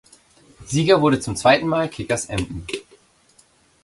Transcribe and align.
Sieger 0.65 0.99
wurde 1.03 1.19
zum 1.19 1.35
zweiten 1.35 1.67
Mal 1.67 1.87
Kickers 1.87 2.25
Emden. 2.25 2.65